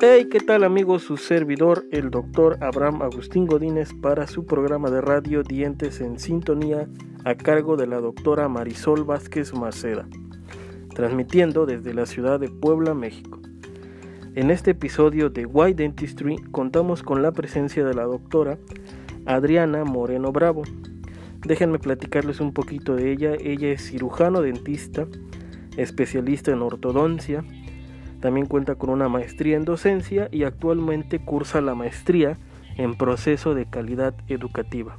Hey, 0.00 0.28
¿qué 0.30 0.38
tal 0.38 0.62
amigos? 0.62 1.02
Su 1.02 1.16
servidor, 1.16 1.84
el 1.90 2.10
doctor 2.10 2.56
Abraham 2.62 3.02
Agustín 3.02 3.46
Godínez, 3.46 3.92
para 4.00 4.28
su 4.28 4.46
programa 4.46 4.90
de 4.90 5.00
radio 5.00 5.42
Dientes 5.42 6.00
en 6.00 6.20
Sintonía 6.20 6.88
a 7.24 7.34
cargo 7.34 7.76
de 7.76 7.88
la 7.88 8.00
doctora 8.00 8.48
Marisol 8.48 9.02
Vázquez 9.02 9.52
Maceda, 9.54 10.06
transmitiendo 10.94 11.66
desde 11.66 11.94
la 11.94 12.06
ciudad 12.06 12.38
de 12.38 12.48
Puebla, 12.48 12.94
México. 12.94 13.40
En 14.36 14.52
este 14.52 14.70
episodio 14.70 15.30
de 15.30 15.46
Why 15.46 15.74
Dentistry 15.74 16.36
contamos 16.52 17.02
con 17.02 17.20
la 17.20 17.32
presencia 17.32 17.84
de 17.84 17.94
la 17.94 18.04
doctora 18.04 18.56
Adriana 19.26 19.82
Moreno 19.82 20.30
Bravo. 20.30 20.62
Déjenme 21.44 21.80
platicarles 21.80 22.38
un 22.38 22.52
poquito 22.52 22.94
de 22.94 23.10
ella. 23.10 23.32
Ella 23.34 23.72
es 23.72 23.90
cirujano 23.90 24.42
dentista, 24.42 25.08
especialista 25.76 26.52
en 26.52 26.62
ortodoncia, 26.62 27.42
también 28.20 28.46
cuenta 28.46 28.74
con 28.74 28.90
una 28.90 29.08
maestría 29.08 29.56
en 29.56 29.64
docencia 29.64 30.28
y 30.30 30.44
actualmente 30.44 31.18
cursa 31.18 31.60
la 31.60 31.74
maestría 31.74 32.36
en 32.76 32.96
proceso 32.96 33.54
de 33.54 33.66
calidad 33.66 34.14
educativa. 34.28 34.96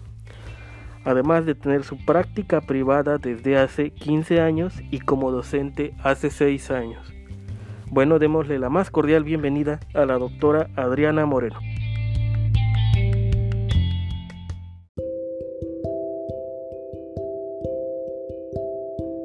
Además 1.05 1.45
de 1.45 1.55
tener 1.55 1.83
su 1.83 1.97
práctica 2.05 2.61
privada 2.61 3.17
desde 3.17 3.57
hace 3.57 3.91
15 3.91 4.41
años 4.41 4.81
y 4.91 4.99
como 4.99 5.31
docente 5.31 5.93
hace 6.03 6.29
6 6.29 6.71
años. 6.71 7.13
Bueno, 7.91 8.19
démosle 8.19 8.59
la 8.59 8.69
más 8.69 8.91
cordial 8.91 9.23
bienvenida 9.23 9.79
a 9.93 10.05
la 10.05 10.17
doctora 10.17 10.69
Adriana 10.75 11.25
Moreno. 11.25 11.59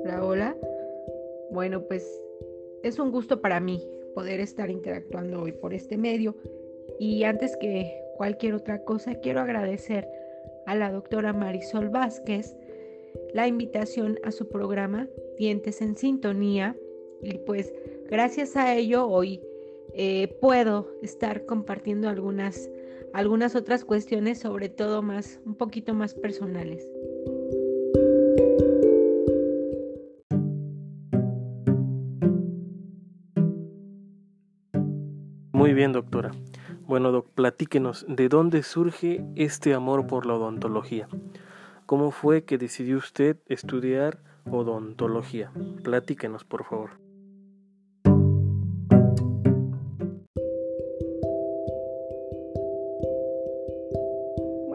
Hola, 0.05 0.25
hola. 0.25 0.57
Bueno, 1.51 1.83
pues 1.83 2.07
es 2.85 2.99
un 2.99 3.11
gusto 3.11 3.41
para 3.41 3.61
mí 3.61 3.83
poder 4.15 4.41
estar 4.41 4.71
interactuando 4.71 5.41
hoy 5.43 5.53
por 5.53 5.73
este 5.73 5.97
medio 5.97 6.37
y 7.01 7.25
antes 7.25 7.57
que 7.57 7.99
cualquier 8.17 8.55
otra 8.55 8.85
cosa 8.85 9.17
quiero 9.17 9.41
agradecer 9.41 10.07
a 10.67 10.77
la 10.77 10.93
doctora 10.93 11.33
Marisol 11.33 11.89
Vázquez 11.89 12.55
la 13.33 13.49
invitación 13.49 14.19
a 14.23 14.31
su 14.31 14.49
programa 14.49 15.09
Dientes 15.39 15.81
en 15.81 15.97
Sintonía 15.97 16.77
y 17.23 17.39
pues 17.39 17.73
gracias 18.11 18.55
a 18.55 18.75
ello 18.75 19.09
hoy 19.09 19.41
eh, 19.95 20.37
puedo 20.41 20.91
estar 21.03 21.47
compartiendo 21.47 22.09
algunas, 22.09 22.69
algunas 23.15 23.57
otras 23.57 23.85
cuestiones 23.85 24.41
sobre 24.41 24.69
todo 24.69 25.01
más 25.01 25.41
un 25.47 25.55
poquito 25.55 25.95
más 25.95 26.15
personales. 26.15 26.87
Doctora. 35.93 36.33
Bueno, 36.87 37.13
doc, 37.13 37.29
platíquenos, 37.35 38.05
¿de 38.09 38.29
dónde 38.29 38.63
surge 38.63 39.25
este 39.37 39.75
amor 39.75 40.07
por 40.07 40.27
la 40.27 40.35
odontología? 40.35 41.09
¿Cómo 41.87 42.11
fue 42.11 42.45
que 42.45 42.59
decidió 42.59 42.99
usted 42.99 43.37
estudiar 43.47 44.19
odontología? 44.51 45.51
Platíquenos, 45.83 46.45
por 46.45 46.65
favor. 46.65 46.91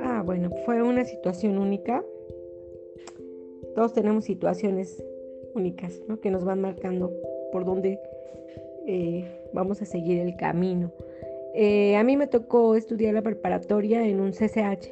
Ah, 0.02 0.22
bueno, 0.26 0.50
fue 0.66 0.82
una 0.82 1.06
situación 1.06 1.58
única. 1.58 2.04
Todos 3.76 3.94
tenemos 3.94 4.26
situaciones 4.26 5.04
únicas, 5.54 6.02
¿no? 6.08 6.20
Que 6.20 6.32
nos 6.32 6.44
van 6.44 6.62
marcando 6.62 7.12
por 7.52 7.66
dónde 7.66 8.00
eh, 8.86 9.26
vamos 9.54 9.82
a 9.82 9.86
seguir 9.86 10.20
el 10.20 10.36
camino. 10.36 10.92
Eh, 11.54 11.96
a 11.96 12.04
mí 12.04 12.16
me 12.16 12.28
tocó 12.28 12.76
estudiar 12.76 13.14
la 13.14 13.22
preparatoria 13.22 14.06
en 14.06 14.20
un 14.20 14.32
CCH, 14.32 14.88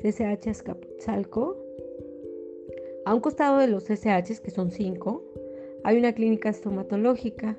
CCH 0.00 0.48
Azcapotzalco. 0.48 1.56
A 3.04 3.14
un 3.14 3.20
costado 3.20 3.58
de 3.58 3.66
los 3.66 3.84
CCHs, 3.84 4.40
que 4.40 4.50
son 4.50 4.70
cinco, 4.70 5.22
hay 5.82 5.98
una 5.98 6.14
clínica 6.14 6.48
estomatológica 6.48 7.58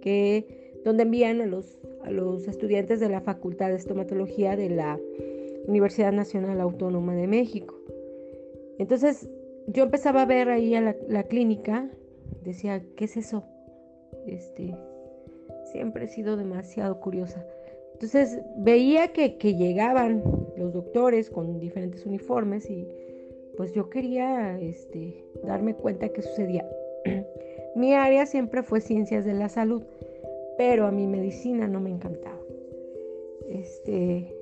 que, 0.00 0.80
donde 0.84 1.04
envían 1.04 1.40
a 1.40 1.46
los, 1.46 1.78
a 2.02 2.10
los 2.10 2.48
estudiantes 2.48 2.98
de 2.98 3.08
la 3.08 3.20
Facultad 3.20 3.68
de 3.68 3.76
Estomatología 3.76 4.56
de 4.56 4.70
la 4.70 4.98
Universidad 5.68 6.12
Nacional 6.12 6.60
Autónoma 6.60 7.14
de 7.14 7.28
México. 7.28 7.78
Entonces 8.78 9.28
yo 9.68 9.84
empezaba 9.84 10.22
a 10.22 10.26
ver 10.26 10.48
ahí 10.48 10.74
a 10.74 10.80
la, 10.80 10.96
la 11.06 11.22
clínica, 11.22 11.88
decía, 12.42 12.82
¿qué 12.96 13.04
es 13.04 13.16
eso? 13.16 13.44
Este, 14.26 14.74
siempre 15.64 16.04
he 16.04 16.08
sido 16.08 16.36
demasiado 16.36 17.00
curiosa. 17.00 17.44
Entonces 17.94 18.40
veía 18.56 19.08
que, 19.12 19.36
llegaban 19.54 20.22
los 20.56 20.72
doctores 20.72 21.30
con 21.30 21.60
diferentes 21.60 22.04
uniformes 22.04 22.68
y 22.68 22.88
pues 23.56 23.72
yo 23.74 23.90
quería 23.90 24.58
este, 24.60 25.24
darme 25.44 25.74
cuenta 25.74 26.08
qué 26.08 26.22
sucedía. 26.22 26.68
mi 27.76 27.94
área 27.94 28.26
siempre 28.26 28.62
fue 28.62 28.80
ciencias 28.80 29.24
de 29.24 29.34
la 29.34 29.48
salud, 29.48 29.82
pero 30.58 30.86
a 30.86 30.90
mi 30.90 31.06
medicina 31.06 31.68
no 31.68 31.80
me 31.80 31.90
encantaba. 31.90 32.40
Este, 33.48 34.34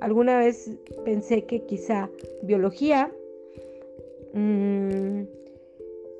alguna 0.00 0.38
vez 0.38 0.70
pensé 1.04 1.44
que 1.44 1.64
quizá 1.66 2.08
biología, 2.42 3.12
mmm, 4.32 5.24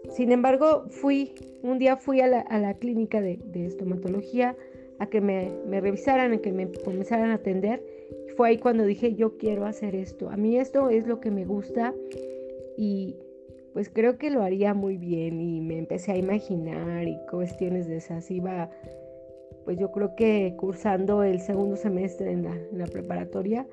sin 0.09 0.33
embargo, 0.33 0.85
fui, 0.89 1.35
un 1.63 1.79
día 1.79 1.97
fui 1.97 2.21
a 2.21 2.27
la, 2.27 2.75
clínica 2.75 3.21
de, 3.21 3.39
estomatología 3.55 4.57
a 4.99 5.07
que 5.07 5.21
me, 5.21 5.51
revisaran, 5.69 6.33
a 6.33 6.39
que 6.39 6.53
me 6.53 6.71
comenzaran 6.73 7.31
a 7.31 7.35
atender. 7.35 7.83
Fue 8.37 8.49
ahí 8.49 8.59
cuando 8.59 8.85
dije, 8.85 9.15
yo 9.15 9.37
quiero 9.37 9.67
hacer 9.67 9.95
esto. 9.95 10.31
A 10.31 10.37
mí 10.37 10.57
esto 10.57 10.89
es 10.91 11.07
lo 11.07 11.21
que 11.21 11.31
me 11.31 11.45
gusta 11.45 11.95
y 12.77 13.17
pues 13.73 13.89
creo 13.89 14.19
que 14.19 14.31
lo 14.31 14.43
haría 14.43 14.75
muy 14.75 14.97
bien 14.97 15.41
y 15.41 15.61
me 15.61 15.79
empecé 15.79 16.13
a 16.13 16.17
imaginar 16.17 17.07
y 17.07 17.17
cuestiones 17.31 17.87
de 17.87 17.99
esas. 17.99 18.31
Iba, 18.31 18.71
pues 19.65 19.79
yo 19.79 19.93
creo 19.93 20.17
que 20.17 20.55
cursando 20.57 21.23
el 21.23 21.41
segundo 21.41 21.77
semestre 21.77 22.33
en 22.33 22.45
la, 22.45 22.57
en 22.57 22.79
la 22.79 22.87
preparatoria 22.87 23.67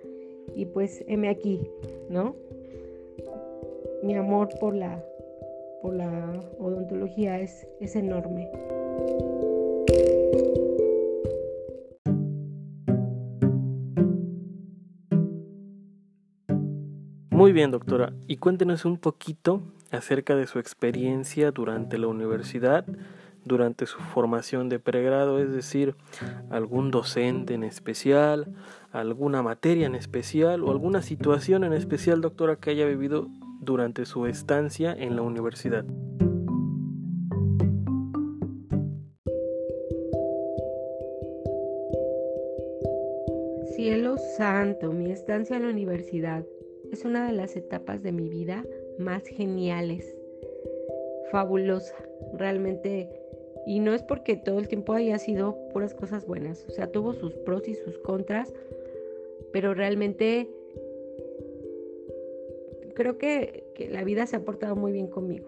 y 0.55 0.65
pues 0.65 1.03
heme 1.07 1.29
aquí, 1.29 1.67
¿no? 2.09 2.35
Mi 4.03 4.15
amor 4.15 4.49
por 4.59 4.75
la, 4.75 5.03
la 5.92 6.40
odontología 6.59 7.40
es, 7.40 7.68
es 7.80 7.96
enorme. 7.96 8.50
Muy 17.38 17.52
bien, 17.52 17.70
doctora. 17.70 18.14
Y 18.28 18.38
cuéntenos 18.38 18.84
un 18.84 18.98
poquito 18.98 19.62
acerca 19.92 20.36
de 20.36 20.48
su 20.48 20.58
experiencia 20.58 21.52
durante 21.52 22.00
la 22.00 22.08
universidad, 22.08 22.84
durante 23.46 23.86
su 23.86 24.00
formación 24.00 24.69
de 24.69 24.80
pregrado, 24.80 25.40
es 25.40 25.52
decir, 25.52 25.96
algún 26.50 26.90
docente 26.90 27.54
en 27.54 27.64
especial, 27.64 28.56
alguna 28.92 29.44
materia 29.44 29.86
en 29.86 29.94
especial 29.94 30.64
o 30.64 30.72
alguna 30.72 31.04
situación 31.04 31.64
en 31.64 31.74
especial, 31.74 32.22
doctora, 32.22 32.56
que 32.56 32.72
haya 32.72 32.86
vivido 32.88 33.28
durante 33.67 34.05
su 34.05 34.25
estancia 34.28 34.94
en 34.94 35.17
la 35.17 35.22
universidad. 35.23 35.83
Cielo 43.75 44.17
santo, 44.38 44.94
mi 44.94 45.11
estancia 45.11 45.57
en 45.57 45.63
la 45.63 45.69
universidad 45.69 46.45
es 46.94 47.03
una 47.03 47.27
de 47.27 47.33
las 47.33 47.57
etapas 47.57 48.01
de 48.01 48.13
mi 48.13 48.29
vida 48.29 48.63
más 49.00 49.27
geniales, 49.27 50.16
fabulosa, 51.29 51.94
realmente. 52.33 53.09
Y 53.65 53.81
no 53.81 53.94
es 53.94 54.01
porque 54.01 54.38
todo 54.38 54.59
el 54.59 54.69
tiempo 54.69 54.94
haya 54.94 55.19
sido 55.19 55.57
puras 55.74 55.94
cosas 55.94 56.25
buenas, 56.25 56.65
o 56.69 56.71
sea, 56.71 56.89
tuvo 56.89 57.13
sus 57.13 57.33
pros 57.33 57.68
y 57.68 57.75
sus 57.75 57.97
contras, 57.97 58.53
pero 59.51 59.74
realmente 59.74 60.50
creo 62.97 63.19
que, 63.19 63.63
la 63.91 64.03
vida 64.03 64.25
se 64.25 64.38
ha 64.38 64.44
portado 64.44 64.75
muy 64.75 64.91
bien 64.91 65.05
conmigo. 65.05 65.47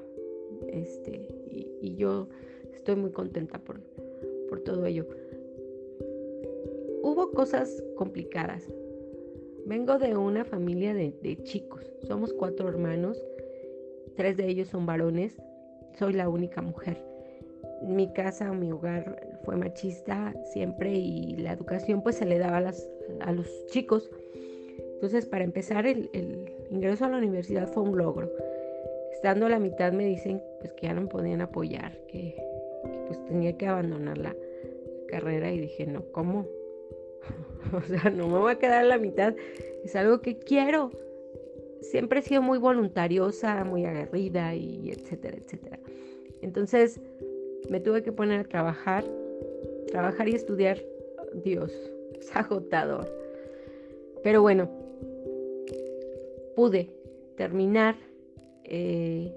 Este, 0.67 1.27
y, 1.49 1.95
yo 1.95 2.27
estoy 2.75 2.95
muy 2.95 3.09
contenta 3.09 3.59
por, 3.59 3.81
todo 4.63 4.85
ello. 4.85 5.07
Hubo 7.01 7.31
cosas 7.31 7.83
complicadas. 7.95 8.67
Vengo 9.65 9.97
de 9.97 10.15
una 10.15 10.45
familia 10.45 10.93
de, 10.93 11.11
de 11.23 11.41
chicos. 11.41 11.91
Somos 12.01 12.33
cuatro 12.33 12.69
hermanos. 12.69 13.17
Tres 14.15 14.37
de 14.37 14.47
ellos 14.47 14.67
son 14.67 14.85
varones. 14.85 15.41
Soy 15.97 16.13
la 16.13 16.29
única 16.29 16.61
mujer. 16.61 17.03
Mi 17.81 18.13
casa, 18.13 18.51
mi 18.51 18.71
hogar 18.71 19.39
fue 19.43 19.55
machista 19.55 20.35
siempre 20.51 20.93
y 20.93 21.37
la 21.37 21.53
educación 21.53 22.03
pues 22.03 22.17
se 22.17 22.25
le 22.25 22.37
daba 22.37 22.57
a, 22.57 22.73
a 23.21 23.31
los 23.31 23.65
chicos. 23.67 24.11
Entonces, 24.99 25.25
para 25.25 25.45
empezar, 25.45 25.87
el, 25.87 26.09
ingreso 26.69 27.05
a 27.05 27.09
la 27.09 27.19
universidad 27.19 27.69
fue 27.69 27.83
un 27.83 27.97
logro. 27.97 28.29
Estando 29.13 29.45
a 29.45 29.49
la 29.49 29.57
mitad 29.57 29.93
me 29.93 30.03
dicen 30.05 30.43
pues, 30.59 30.73
que 30.73 30.87
ya 30.87 30.93
no 30.93 31.03
me 31.03 31.07
podían 31.07 31.39
apoyar, 31.39 31.97
que, 32.09 32.35
pues 33.07 33.23
tenía 33.23 33.57
que 33.57 33.65
abandonar 33.65 34.17
la, 34.17 34.35
carrera 35.07 35.53
y 35.53 35.59
dije, 35.61 35.87
no, 35.87 36.03
¿cómo? 36.11 36.47
o 37.73 37.81
sea, 37.81 38.11
no 38.11 38.27
me 38.27 38.39
voy 38.39 38.51
a 38.51 38.59
quedar 38.59 38.83
a 38.83 38.87
la 38.87 38.97
mitad, 38.97 39.33
es 39.85 39.95
algo 39.95 40.19
que 40.19 40.37
quiero. 40.37 40.91
Siempre 41.79 42.19
he 42.19 42.21
sido 42.21 42.41
muy 42.41 42.57
voluntariosa, 42.57 43.63
muy 43.63 43.85
aguerrida 43.85 44.53
y 44.53 44.91
etcétera, 44.91 45.37
etcétera. 45.37 45.79
Entonces 46.41 46.99
me 47.69 47.79
tuve 47.79 48.03
que 48.03 48.11
poner 48.11 48.41
a 48.41 48.43
trabajar, 48.43 49.05
trabajar 49.87 50.27
y 50.27 50.35
estudiar. 50.35 50.77
Dios, 51.33 51.71
es 52.19 52.35
agotador. 52.35 53.09
Pero 54.23 54.41
bueno, 54.41 54.69
pude 56.55 56.89
terminar. 57.37 57.95
Eh, 58.63 59.33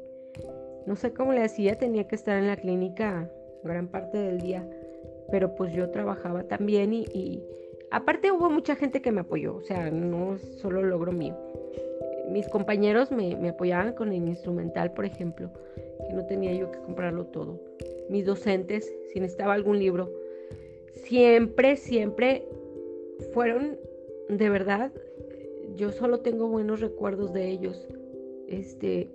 no 0.86 0.96
sé 0.96 1.12
cómo 1.12 1.32
le 1.32 1.42
hacía, 1.42 1.78
tenía 1.78 2.08
que 2.08 2.16
estar 2.16 2.38
en 2.38 2.48
la 2.48 2.56
clínica 2.56 3.30
gran 3.62 3.88
parte 3.88 4.18
del 4.18 4.40
día, 4.40 4.68
pero 5.30 5.54
pues 5.54 5.72
yo 5.72 5.90
trabajaba 5.90 6.42
también 6.44 6.92
y, 6.92 7.42
aparte 7.90 8.32
hubo 8.32 8.50
mucha 8.50 8.74
gente 8.74 9.00
que 9.00 9.12
me 9.12 9.20
apoyó, 9.20 9.56
o 9.56 9.62
sea, 9.62 9.90
no 9.90 10.38
solo 10.38 10.82
logro 10.82 11.12
mío. 11.12 11.36
Mis 12.30 12.48
compañeros 12.48 13.12
me, 13.12 13.36
me 13.36 13.50
apoyaban 13.50 13.94
con 13.94 14.12
el 14.12 14.26
instrumental, 14.26 14.92
por 14.92 15.04
ejemplo, 15.04 15.50
que 16.06 16.12
no 16.14 16.26
tenía 16.26 16.52
yo 16.54 16.70
que 16.70 16.78
comprarlo 16.78 17.26
todo. 17.26 17.60
Mis 18.08 18.24
docentes, 18.24 18.92
si 19.12 19.20
necesitaba 19.20 19.54
algún 19.54 19.78
libro, 19.78 20.10
siempre, 20.94 21.76
siempre 21.76 22.46
fueron 23.32 23.78
de 24.28 24.48
verdad 24.48 24.92
yo 25.76 25.90
solo 25.90 26.20
tengo 26.20 26.48
buenos 26.48 26.80
recuerdos 26.80 27.32
de 27.32 27.50
ellos. 27.50 27.88
Este, 28.48 29.10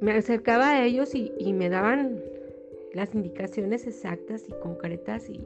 me 0.00 0.12
acercaba 0.12 0.70
a 0.70 0.84
ellos 0.84 1.14
y, 1.14 1.52
me 1.52 1.68
daban 1.68 2.22
las 2.94 3.14
indicaciones 3.14 3.86
exactas 3.86 4.48
y 4.48 4.52
concretas 4.52 5.28
y, 5.28 5.40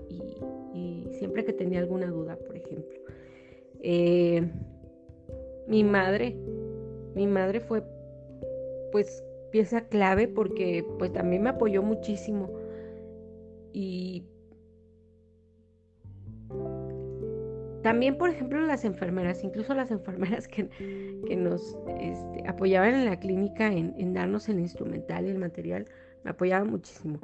siempre 1.19 1.45
que 1.45 1.53
tenía 1.53 1.79
alguna 1.79 2.07
duda, 2.07 2.37
por 2.37 2.57
ejemplo. 2.57 2.99
Eh, 3.81 4.43
mi 5.69 5.85
madre, 5.85 6.37
mi 7.15 7.27
madre 7.27 7.61
fue 7.61 7.83
pues 8.93 9.25
pieza 9.51 9.83
clave 9.83 10.29
porque 10.29 10.85
pues 10.99 11.13
también 11.13 11.43
me 11.43 11.51
apoyó 11.51 11.83
muchísimo 11.83 12.51
y 13.73 14.25
También, 17.85 18.17
por 18.17 18.31
ejemplo, 18.31 18.59
las 18.63 18.87
enfermeras, 18.87 19.45
incluso 19.45 19.75
las 19.75 19.91
enfermeras 19.91 20.49
que, 20.49 20.71
nos 21.37 21.77
este, 22.01 22.49
apoyaban 22.49 22.95
en 22.95 23.05
la 23.05 23.21
clínica 23.21 23.71
en, 23.71 24.15
darnos 24.15 24.49
el 24.49 24.59
instrumental 24.59 25.27
y 25.27 25.29
el 25.29 25.39
material, 25.39 25.85
me 26.25 26.31
apoyaban 26.31 26.71
muchísimo. 26.71 27.19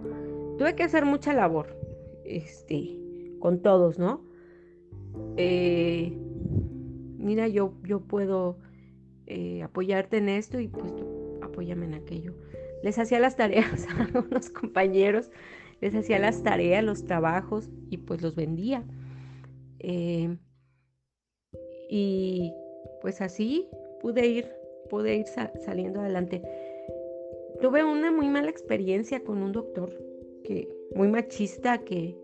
Tuve 0.58 0.74
que 0.74 0.82
hacer 0.82 1.06
mucha 1.06 1.32
labor, 1.32 1.74
este, 2.26 2.94
con 3.38 3.62
todos, 3.62 3.98
¿no? 3.98 4.22
Eh, 5.38 6.14
mira, 7.16 7.48
yo, 7.48 7.72
yo 7.84 8.00
puedo 8.00 8.58
eh, 9.28 9.62
apoyarte 9.62 10.18
en 10.18 10.28
esto 10.28 10.60
y 10.60 10.68
pues 10.68 10.94
tú 10.94 11.38
apóyame 11.40 11.86
en 11.86 11.94
aquello. 11.94 12.34
Les 12.82 12.98
hacía 12.98 13.18
las 13.18 13.34
tareas 13.34 13.86
a 14.14 14.18
unos 14.18 14.50
compañeros, 14.50 15.30
les 15.80 15.94
hacía 15.94 16.18
las 16.18 16.42
tareas, 16.42 16.84
los 16.84 17.06
trabajos 17.06 17.70
y 17.88 17.96
pues 17.96 18.20
los 18.20 18.34
vendía. 18.34 18.84
Eh, 19.78 20.36
y 21.90 22.54
pues 23.00 23.20
así 23.20 23.68
pude 24.00 24.26
ir, 24.26 24.46
pude 24.88 25.16
ir 25.16 25.26
saliendo 25.26 26.00
adelante. 26.00 26.42
Tuve 27.60 27.84
una 27.84 28.12
muy 28.12 28.28
mala 28.28 28.48
experiencia 28.48 29.20
con 29.24 29.42
un 29.42 29.52
doctor 29.52 29.90
que 30.44 30.68
muy 30.94 31.08
machista 31.08 31.78
que, 31.78 32.16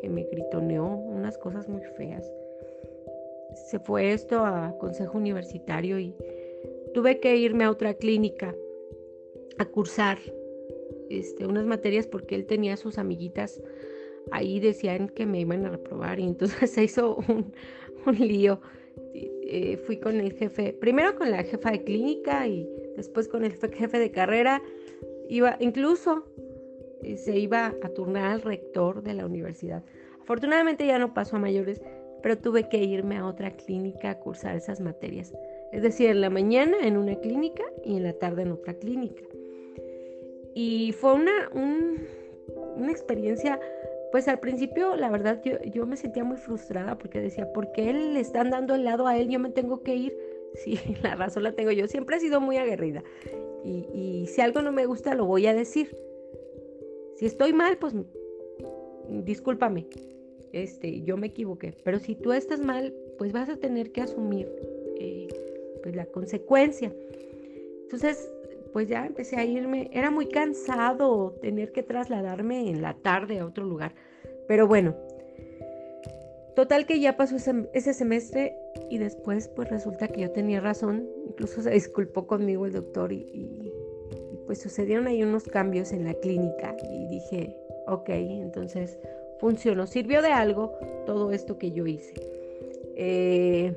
que 0.00 0.08
me 0.08 0.24
gritoneó 0.24 0.84
unas 0.84 1.38
cosas 1.38 1.68
muy 1.68 1.82
feas. 1.96 2.30
Se 3.70 3.78
fue 3.78 4.12
esto 4.12 4.44
a 4.44 4.76
consejo 4.78 5.16
universitario 5.16 5.98
y 5.98 6.14
tuve 6.92 7.20
que 7.20 7.36
irme 7.36 7.64
a 7.64 7.70
otra 7.70 7.94
clínica 7.94 8.54
a 9.58 9.64
cursar 9.64 10.18
este, 11.08 11.46
unas 11.46 11.66
materias 11.66 12.08
porque 12.08 12.34
él 12.34 12.46
tenía 12.46 12.76
sus 12.76 12.98
amiguitas 12.98 13.62
ahí 14.30 14.60
decían 14.60 15.08
que 15.08 15.26
me 15.26 15.40
iban 15.40 15.64
a 15.66 15.70
reprobar 15.70 16.18
y 16.18 16.24
entonces 16.24 16.70
se 16.70 16.84
hizo 16.84 17.16
un, 17.28 17.52
un 18.06 18.18
lío. 18.18 18.60
Eh, 19.46 19.76
fui 19.86 19.98
con 19.98 20.20
el 20.20 20.32
jefe, 20.32 20.72
primero 20.72 21.16
con 21.16 21.30
la 21.30 21.44
jefa 21.44 21.70
de 21.70 21.84
clínica 21.84 22.46
y 22.48 22.68
después 22.96 23.28
con 23.28 23.44
el 23.44 23.52
jefe 23.52 23.98
de 23.98 24.10
carrera. 24.10 24.62
Iba, 25.28 25.56
incluso 25.60 26.24
eh, 27.02 27.16
se 27.16 27.38
iba 27.38 27.74
a 27.82 27.88
turnar 27.90 28.32
al 28.32 28.42
rector 28.42 29.02
de 29.02 29.14
la 29.14 29.26
universidad. 29.26 29.84
Afortunadamente 30.20 30.86
ya 30.86 30.98
no 30.98 31.14
pasó 31.14 31.36
a 31.36 31.38
mayores, 31.38 31.82
pero 32.22 32.38
tuve 32.38 32.68
que 32.68 32.78
irme 32.78 33.18
a 33.18 33.26
otra 33.26 33.50
clínica 33.52 34.10
a 34.10 34.18
cursar 34.18 34.56
esas 34.56 34.80
materias. 34.80 35.32
Es 35.72 35.82
decir, 35.82 36.08
en 36.08 36.20
la 36.20 36.30
mañana 36.30 36.76
en 36.82 36.96
una 36.96 37.16
clínica 37.16 37.64
y 37.84 37.96
en 37.96 38.04
la 38.04 38.14
tarde 38.14 38.42
en 38.42 38.52
otra 38.52 38.74
clínica. 38.74 39.22
Y 40.54 40.92
fue 40.92 41.14
una, 41.14 41.50
una 41.52 42.90
experiencia 42.90 43.60
pues 44.14 44.28
al 44.28 44.38
principio 44.38 44.94
la 44.94 45.10
verdad 45.10 45.42
yo, 45.42 45.86
me 45.86 45.96
sentía 45.96 46.22
muy 46.22 46.36
frustrada 46.36 46.96
porque 46.96 47.20
decía, 47.20 47.52
¿por 47.52 47.72
qué 47.72 47.92
le 47.92 48.20
están 48.20 48.48
dando 48.48 48.76
el 48.76 48.84
lado 48.84 49.08
a 49.08 49.18
él? 49.18 49.28
Yo 49.28 49.40
me 49.40 49.50
tengo 49.50 49.82
que 49.82 49.96
ir. 49.96 50.16
Sí, 50.54 50.78
la 51.02 51.16
razón 51.16 51.42
la 51.42 51.50
tengo 51.50 51.72
yo. 51.72 51.88
Siempre 51.88 52.14
he 52.14 52.20
sido 52.20 52.40
muy 52.40 52.56
aguerrida. 52.56 53.02
Y, 53.64 54.26
si 54.28 54.40
algo 54.40 54.62
no 54.62 54.70
me 54.70 54.86
gusta, 54.86 55.16
lo 55.16 55.26
voy 55.26 55.48
a 55.48 55.52
decir. 55.52 55.98
Si 57.16 57.26
estoy 57.26 57.52
mal, 57.52 57.76
pues 57.76 57.92
discúlpame. 59.08 59.88
Este, 60.52 61.02
yo 61.02 61.16
me 61.16 61.26
equivoqué. 61.26 61.74
Pero 61.82 61.98
si 61.98 62.14
tú 62.14 62.32
estás 62.32 62.60
mal, 62.60 62.94
pues 63.18 63.32
vas 63.32 63.48
a 63.48 63.56
tener 63.56 63.90
que 63.90 64.02
asumir 64.02 64.48
eh, 64.96 65.26
pues 65.82 65.96
la 65.96 66.06
consecuencia. 66.06 66.94
Entonces, 67.82 68.32
pues 68.74 68.88
ya 68.88 69.06
empecé 69.06 69.36
a 69.36 69.44
irme. 69.44 69.88
Era 69.92 70.10
muy 70.10 70.26
cansado 70.26 71.36
tener 71.40 71.70
que 71.70 71.84
trasladarme 71.84 72.68
en 72.68 72.82
la 72.82 72.94
tarde 72.94 73.38
a 73.38 73.46
otro 73.46 73.64
lugar. 73.64 73.94
Pero 74.48 74.66
bueno, 74.66 74.96
total 76.56 76.84
que 76.84 76.98
ya 76.98 77.16
pasó 77.16 77.36
ese, 77.36 77.94
semestre 77.94 78.56
y 78.90 78.98
después 78.98 79.46
pues 79.46 79.70
resulta 79.70 80.08
que 80.08 80.22
yo 80.22 80.32
tenía 80.32 80.60
razón. 80.60 81.08
Incluso 81.24 81.62
se 81.62 81.70
disculpó 81.70 82.26
conmigo 82.26 82.66
el 82.66 82.72
doctor 82.72 83.12
y, 83.12 83.72
pues 84.46 84.60
sucedieron 84.60 85.06
ahí 85.06 85.22
unos 85.22 85.44
cambios 85.44 85.92
en 85.92 86.04
la 86.04 86.14
clínica 86.14 86.76
y 86.82 87.06
dije, 87.06 87.56
ok, 87.86 88.08
entonces 88.08 88.98
funcionó, 89.38 89.86
sirvió 89.86 90.20
de 90.20 90.32
algo 90.32 90.72
todo 91.06 91.30
esto 91.30 91.58
que 91.58 91.70
yo 91.70 91.86
hice. 91.86 92.14
Eh, 92.96 93.72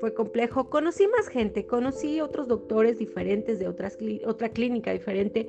fue 0.00 0.14
complejo. 0.14 0.70
Conocí 0.70 1.06
más 1.08 1.28
gente, 1.28 1.66
conocí 1.66 2.20
otros 2.20 2.48
doctores 2.48 2.98
diferentes 2.98 3.58
de 3.58 3.68
otra 3.68 4.48
clínica 4.50 4.92
diferente 4.92 5.48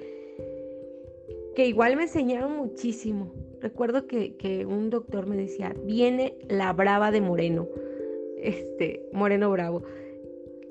que 1.55 1.67
igual 1.67 1.95
me 1.95 2.03
enseñaron 2.03 2.55
muchísimo. 2.55 3.33
Recuerdo 3.59 4.07
que, 4.07 4.65
un 4.67 4.89
doctor 4.89 5.27
me 5.27 5.35
decía, 5.35 5.75
viene 5.83 6.37
la 6.47 6.71
brava 6.73 7.11
de 7.11 7.21
Moreno, 7.21 7.67
este, 8.37 9.05
Moreno 9.11 9.51
Bravo. 9.51 9.83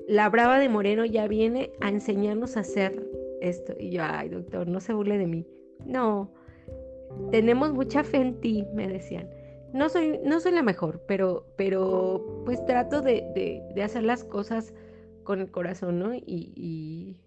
La 0.07 0.29
brava 0.29 0.57
de 0.57 0.69
Moreno 0.69 1.05
ya 1.05 1.27
viene 1.27 1.71
a 1.81 1.89
enseñarnos 1.89 2.57
a 2.57 2.61
hacer 2.61 3.07
esto. 3.41 3.73
Y 3.79 3.91
yo, 3.91 4.01
ay 4.03 4.29
doctor, 4.29 4.67
no 4.67 4.79
se 4.79 4.93
burle 4.93 5.19
de 5.19 5.27
mí. 5.27 5.45
No, 5.85 6.33
tenemos 7.31 7.73
mucha 7.73 8.03
fe 8.03 8.17
en 8.17 8.41
ti, 8.41 8.65
me 8.73 8.87
decían 8.87 9.29
no 9.73 9.89
soy, 9.89 10.19
no 10.23 10.39
soy 10.39 10.51
la 10.53 10.63
mejor, 10.63 11.03
pero, 11.07 11.45
pero 11.55 12.43
pues 12.45 12.63
trato 12.65 13.01
de, 13.01 13.63
hacer 13.83 14.03
las 14.03 14.23
cosas 14.23 14.73
con 15.23 15.39
el 15.41 15.51
corazón, 15.51 15.99
¿no? 15.99 16.13
Y, 16.13 17.17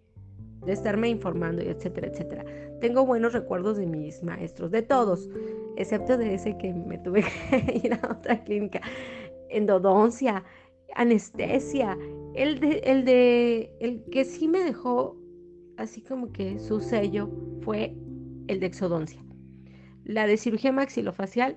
de 0.64 0.72
estarme 0.72 1.08
informando, 1.08 1.60
y 1.62 1.66
etcétera, 1.66 2.06
etcétera. 2.06 2.44
Tengo 2.80 3.04
buenos 3.04 3.32
recuerdos 3.32 3.78
de 3.78 3.86
mis 3.86 4.22
maestros, 4.22 4.70
de 4.70 4.82
todos, 4.82 5.28
excepto 5.76 6.16
de 6.16 6.34
ese 6.34 6.56
que 6.56 6.72
me 6.72 6.98
tuve 6.98 7.24
que 7.24 7.80
ir 7.84 7.94
a 7.94 8.12
otra 8.12 8.44
clínica. 8.44 8.80
Endodoncia, 9.48 10.44
anestesia, 10.94 11.98
el 12.34 12.60
de, 12.60 12.78
el 12.84 13.04
de, 13.04 13.72
el 13.80 14.04
que 14.12 14.24
sí 14.24 14.46
me 14.46 14.60
dejó 14.60 15.16
así 15.76 16.00
como 16.00 16.32
que 16.32 16.58
su 16.58 16.80
sello 16.80 17.28
fue 17.62 17.96
el 18.48 18.60
de 18.60 18.66
exodoncia. 18.66 19.22
La 20.04 20.26
de 20.26 20.36
cirugía 20.36 20.72
maxilofacial, 20.72 21.56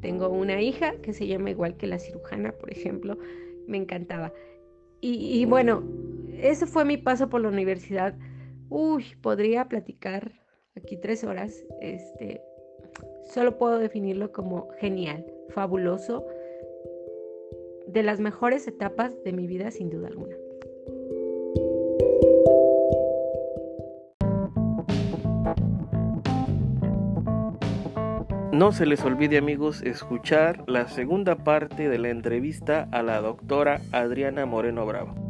tengo 0.00 0.28
una 0.28 0.60
hija 0.60 0.96
que 1.02 1.12
se 1.12 1.26
llama 1.26 1.50
igual 1.50 1.76
que 1.76 1.86
la 1.86 1.98
cirujana, 1.98 2.52
por 2.52 2.70
ejemplo, 2.72 3.18
me 3.66 3.76
encantaba. 3.76 4.32
Y, 5.00 5.44
bueno, 5.44 5.84
ese 6.34 6.66
fue 6.66 6.84
mi 6.84 6.96
paso 6.96 7.28
por 7.28 7.40
la 7.40 7.48
universidad. 7.48 8.14
Uy, 8.68 9.04
podría 9.20 9.68
platicar 9.68 10.32
aquí 10.74 10.96
tres 10.96 11.22
horas. 11.22 11.64
Este, 11.80 12.40
solo 13.32 13.56
puedo 13.56 13.78
definirlo 13.78 14.32
como 14.32 14.68
genial, 14.80 15.24
fabuloso, 15.50 16.26
de 17.86 18.02
las 18.02 18.18
mejores 18.18 18.66
etapas 18.66 19.14
de 19.22 19.32
mi 19.32 19.46
vida, 19.46 19.70
sin 19.70 19.90
duda 19.90 20.08
alguna. 20.08 20.34
No 28.56 28.72
se 28.72 28.86
les 28.86 29.04
olvide 29.04 29.36
amigos 29.36 29.82
escuchar 29.82 30.64
la 30.66 30.88
segunda 30.88 31.36
parte 31.36 31.90
de 31.90 31.98
la 31.98 32.08
entrevista 32.08 32.88
a 32.90 33.02
la 33.02 33.20
doctora 33.20 33.82
Adriana 33.92 34.46
Moreno 34.46 34.86
Bravo. 34.86 35.25